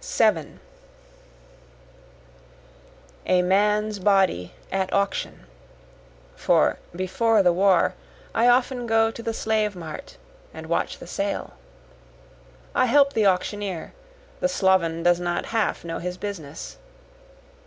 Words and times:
7 0.00 0.60
A 3.26 3.42
man's 3.42 3.98
body 3.98 4.54
at 4.72 4.90
auction, 4.94 5.44
(For 6.36 6.78
before 6.96 7.42
the 7.42 7.52
war 7.52 7.92
I 8.34 8.48
often 8.48 8.86
go 8.86 9.10
to 9.10 9.22
the 9.22 9.34
slave 9.34 9.76
mart 9.76 10.16
and 10.54 10.68
watch 10.68 11.00
the 11.00 11.06
sale,) 11.06 11.52
I 12.74 12.86
help 12.86 13.12
the 13.12 13.26
auctioneer, 13.26 13.92
the 14.40 14.48
sloven 14.48 15.02
does 15.02 15.20
not 15.20 15.44
half 15.52 15.84
know 15.84 15.98
his 15.98 16.16
business. 16.16 16.78